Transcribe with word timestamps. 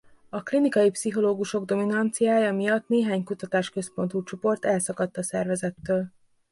A 0.29 0.43
klinikai 0.43 0.91
pszichológusok 0.91 1.65
dominanciája 1.65 2.53
miatt 2.53 2.87
néhány 2.87 3.23
kutatás 3.23 3.69
központú 3.69 4.23
csoport 4.23 4.65
elszakadt 4.65 5.17
a 5.17 5.23
szervezettől. 5.23 6.07